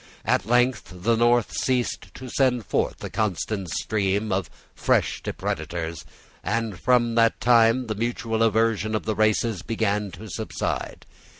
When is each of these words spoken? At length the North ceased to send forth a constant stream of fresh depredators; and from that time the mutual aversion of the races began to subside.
At 0.25 0.47
length 0.47 0.91
the 1.03 1.15
North 1.15 1.51
ceased 1.51 2.07
to 2.15 2.27
send 2.27 2.65
forth 2.65 3.03
a 3.03 3.09
constant 3.11 3.69
stream 3.69 4.31
of 4.31 4.49
fresh 4.73 5.21
depredators; 5.21 6.05
and 6.43 6.79
from 6.79 7.13
that 7.13 7.39
time 7.39 7.85
the 7.85 7.93
mutual 7.93 8.41
aversion 8.41 8.95
of 8.95 9.05
the 9.05 9.13
races 9.13 9.61
began 9.61 10.09
to 10.13 10.27
subside. 10.27 11.05